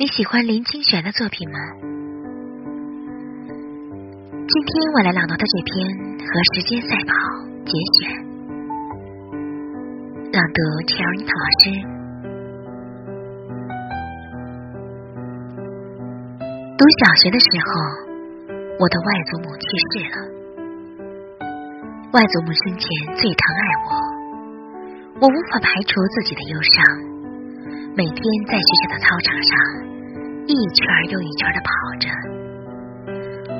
[0.00, 1.58] 你喜欢林清玄的作品吗？
[4.46, 5.74] 今天我来朗读的这篇
[6.22, 7.10] 《和时间赛跑》
[7.66, 8.06] 节选，
[10.30, 11.74] 朗读陈尔樱桃老师。
[16.78, 17.66] 读小学的时候，
[18.78, 20.16] 我的外祖母去世了。
[22.14, 22.86] 外祖母生前
[23.18, 26.86] 最疼爱我，我无法排除自己的忧伤。
[27.96, 28.14] 每天
[28.46, 29.50] 在学校的操场上
[30.48, 30.80] 一圈
[31.12, 31.68] 又一圈的跑
[32.00, 32.08] 着，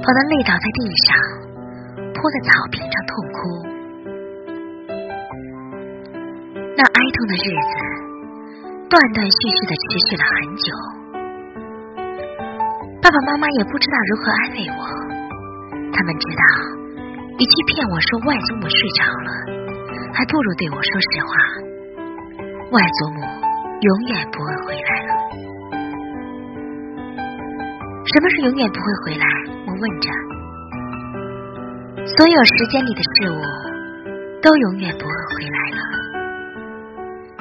[0.01, 1.13] 跑得累倒在地上，
[2.17, 3.37] 扑在草坪上痛哭。
[6.73, 7.77] 那哀痛的日子
[8.89, 10.73] 断断续续的持续了很久，
[13.03, 14.81] 爸爸妈妈也不知道如何安慰我。
[15.93, 16.43] 他们知道，
[17.37, 19.31] 与其骗我说外祖母睡着了，
[20.15, 21.29] 还不如对我说实话。
[22.73, 23.21] 外祖母。
[23.81, 25.08] 永远不会回来了。
[28.09, 29.27] 什么是永远不会回来？
[29.67, 30.09] 我问着。
[32.09, 33.37] 所有时间里的事物
[34.41, 35.81] 都永远不会回来了。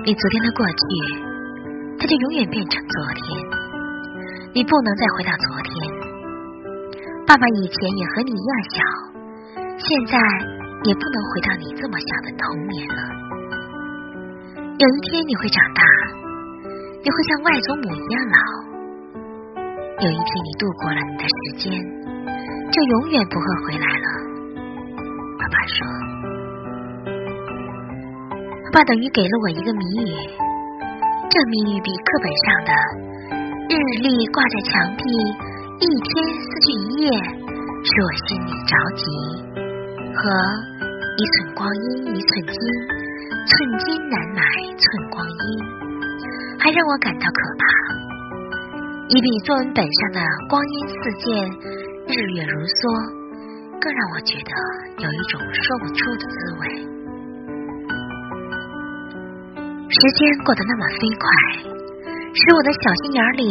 [0.03, 0.75] 你昨天的过去，
[1.97, 3.23] 它就永远变成昨天。
[4.53, 5.71] 你不能再回到昨天。
[7.25, 8.83] 爸爸以前也和你一样小，
[9.79, 10.19] 现在
[10.83, 12.99] 也不能回到你这么小的童年了。
[14.77, 15.81] 有一天你会长大。
[17.03, 18.76] 你会像外祖母一样老。
[19.99, 21.73] 有一天你度过了你的时间，
[22.69, 24.05] 就永远不会回来了。
[25.39, 25.75] 爸爸说
[28.71, 30.13] ：“爸爸等于给了我一个谜语，
[31.31, 32.71] 这谜语比课本上的
[33.73, 35.01] ‘日历挂在墙壁，
[35.81, 36.13] 一天
[36.45, 37.09] 撕去一夜’
[37.81, 39.01] 使我心里着急，
[40.13, 40.29] 和
[41.17, 42.53] ‘一寸光阴一寸金，
[43.49, 44.45] 寸金难买
[44.77, 45.33] 寸光阴’。”
[46.61, 47.65] 还让我感到可怕，
[49.09, 50.19] 一比作文本上的
[50.51, 51.31] “光阴似箭，
[52.11, 52.91] 日月如梭”
[53.79, 54.51] 更让我觉得
[54.99, 56.67] 有一种说不出的滋味。
[59.87, 61.23] 时间过得那么飞快，
[62.35, 63.47] 使我的小心眼里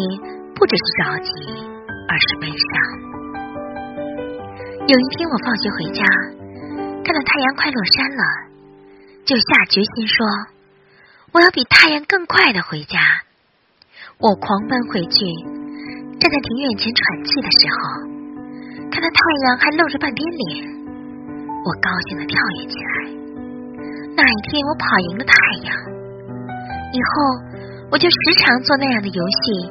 [0.53, 1.33] 不只是着急，
[2.05, 2.69] 而是悲伤。
[4.84, 6.05] 有一天我放学回家，
[7.00, 8.22] 看到太阳快落山了，
[9.25, 10.21] 就下决心说。
[11.33, 13.00] 我要比太阳更快的回家。
[14.19, 15.28] 我狂奔回去，
[16.16, 20.65] 站在庭院前喘气的时候，看到太阳还露着半边脸，
[21.60, 23.12] 我高兴的跳跃起来。
[24.16, 25.37] 那一天我跑赢了太
[25.69, 25.71] 阳，
[26.97, 27.12] 以后
[27.93, 29.69] 我就时常做那样的游戏，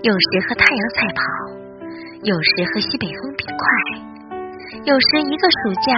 [0.00, 1.20] 有时和太阳赛跑，
[2.24, 3.60] 有时和西北风比快，
[4.88, 5.92] 有时一个暑假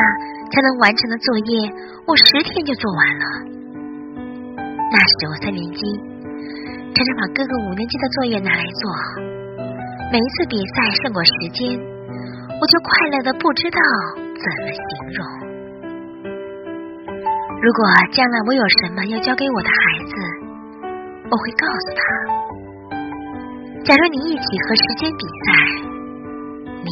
[0.50, 1.70] 才能完成的作业，
[2.10, 3.24] 我十天就做完了。
[4.90, 5.86] 那时我三年级，
[6.96, 8.88] 常常把哥哥五年级的作业拿来做。
[10.10, 13.78] 每一次比赛胜过时间，我就快乐的不知道
[14.16, 14.80] 怎么形
[15.12, 15.20] 容。
[17.60, 19.76] 如果将来我有什么要教给我的孩
[20.08, 20.16] 子，
[21.28, 22.00] 我会告诉他：
[23.84, 25.52] 假如你一起和时间比赛，
[26.80, 26.88] 你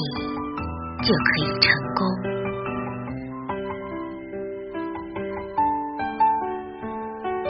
[1.00, 2.43] 就可以成功。